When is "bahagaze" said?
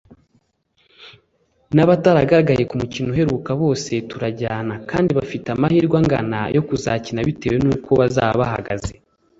8.41-8.93